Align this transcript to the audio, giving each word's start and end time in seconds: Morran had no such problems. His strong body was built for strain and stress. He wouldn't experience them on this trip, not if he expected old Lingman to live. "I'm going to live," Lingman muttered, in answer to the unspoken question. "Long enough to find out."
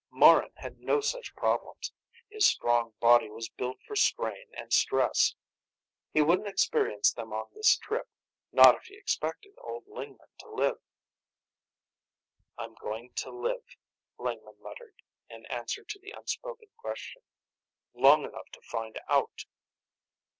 Morran 0.11 0.49
had 0.55 0.79
no 0.79 0.99
such 0.99 1.35
problems. 1.35 1.93
His 2.27 2.43
strong 2.43 2.93
body 2.99 3.29
was 3.29 3.49
built 3.49 3.77
for 3.85 3.95
strain 3.95 4.47
and 4.57 4.73
stress. 4.73 5.35
He 6.11 6.23
wouldn't 6.23 6.47
experience 6.47 7.13
them 7.13 7.31
on 7.31 7.51
this 7.53 7.77
trip, 7.77 8.07
not 8.51 8.73
if 8.73 8.85
he 8.85 8.95
expected 8.97 9.53
old 9.59 9.83
Lingman 9.85 10.33
to 10.39 10.49
live. 10.49 10.79
"I'm 12.57 12.73
going 12.73 13.11
to 13.17 13.29
live," 13.29 13.75
Lingman 14.17 14.57
muttered, 14.59 15.03
in 15.29 15.45
answer 15.51 15.83
to 15.83 15.99
the 15.99 16.15
unspoken 16.17 16.69
question. 16.77 17.21
"Long 17.93 18.23
enough 18.25 18.49
to 18.53 18.61
find 18.63 18.99
out." 19.07 19.45